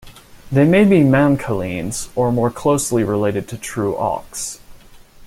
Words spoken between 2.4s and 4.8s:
closely related to true auks.